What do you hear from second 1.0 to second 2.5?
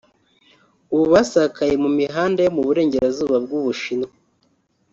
basakaye mu mihanda